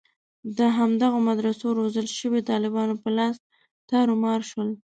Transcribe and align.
د 0.57 0.59
همدغو 0.77 1.17
مدرسو 1.29 1.67
روزل 1.79 2.07
شویو 2.17 2.45
طالبانو 2.51 2.93
په 3.03 3.09
لاس 3.17 3.35
تارومار 3.89 4.39
شول. 4.49 4.69